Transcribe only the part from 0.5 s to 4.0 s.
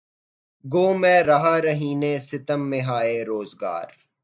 گو میں رہا رہینِ ستمہائے روزگار